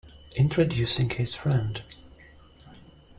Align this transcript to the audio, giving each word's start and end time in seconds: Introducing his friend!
Introducing 0.35 1.11
his 1.11 1.35
friend! 1.35 1.83